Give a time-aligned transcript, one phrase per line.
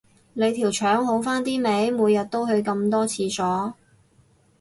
[0.33, 3.75] 你條腸好返啲未，每日都去咁多廁所